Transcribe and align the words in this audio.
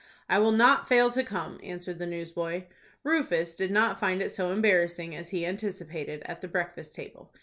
"I 0.27 0.39
will 0.39 0.51
not 0.51 0.89
fail 0.89 1.11
to 1.11 1.23
come," 1.23 1.59
answered 1.61 1.99
the 1.99 2.07
newsboy. 2.07 2.63
Rufus 3.03 3.55
did 3.55 3.69
not 3.69 3.99
find 3.99 4.19
it 4.19 4.31
so 4.31 4.51
embarrassing 4.51 5.15
as 5.15 5.29
he 5.29 5.45
anticipated 5.45 6.23
at 6.25 6.41
the 6.41 6.47
breakfast 6.47 6.95
table. 6.95 7.31